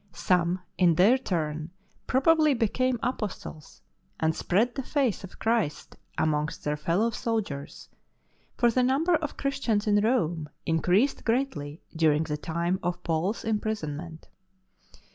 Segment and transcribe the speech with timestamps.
[0.13, 1.69] Some in their turn
[2.07, 3.83] probably became apostles,
[4.19, 7.87] and spread the faith of Christ amongst their fellow soldiers,
[8.57, 14.27] for the number of Christians in Rome increased greatly during the time of Paul's imprisonment.